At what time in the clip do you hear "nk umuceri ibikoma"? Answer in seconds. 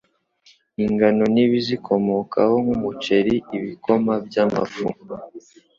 2.63-4.13